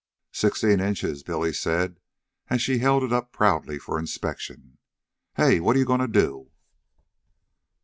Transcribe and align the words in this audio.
"Sixteen 0.33 0.79
inches," 0.79 1.21
Billy 1.21 1.53
said, 1.53 1.99
as 2.47 2.59
she 2.59 2.79
held 2.79 3.03
it 3.03 3.13
up 3.13 3.31
proudly 3.31 3.77
for 3.77 3.99
inspection." 3.99 4.79
Hey! 5.37 5.59
what 5.59 5.75
are 5.75 5.79
you 5.79 5.85
goin' 5.85 5.99
to 5.99 6.07
do?" 6.07 6.49